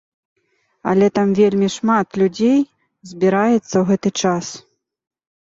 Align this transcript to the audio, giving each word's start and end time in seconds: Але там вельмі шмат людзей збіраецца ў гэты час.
Але 0.91 1.09
там 1.17 1.27
вельмі 1.39 1.69
шмат 1.75 2.07
людзей 2.21 2.59
збіраецца 3.11 3.61
ў 3.61 3.83
гэты 3.91 4.09
час. 4.23 4.45